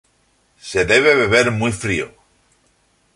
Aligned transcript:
Se 0.59 0.83
debe 0.83 1.13
beber 1.13 1.51
muy 1.51 1.71
frío. 1.71 2.09